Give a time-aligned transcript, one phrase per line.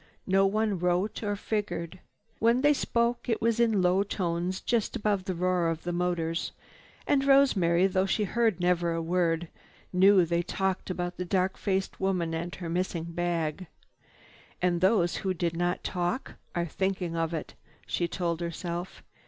[0.25, 1.99] No one wrote or figured.
[2.39, 6.53] When they spoke it was in low tones just above the roar of the motors.
[7.05, 9.47] And Rosemary, though she heard never a word,
[9.93, 13.67] knew they talked of the dark faced woman and her missing bag.
[14.59, 17.53] "And those who do not talk are thinking of it,"
[17.85, 19.03] she told herself.